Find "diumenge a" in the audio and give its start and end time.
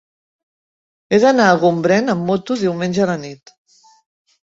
2.65-3.11